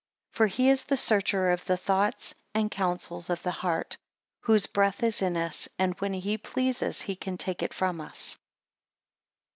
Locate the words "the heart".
3.43-3.97